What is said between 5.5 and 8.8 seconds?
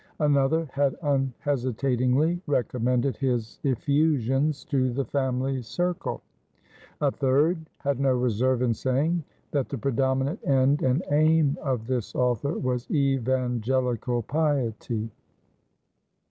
circle. A third, had no reserve in